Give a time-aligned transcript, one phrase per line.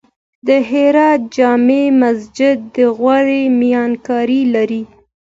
[0.47, 4.83] د هرات جمعې مسجد د غوري میناکاري لري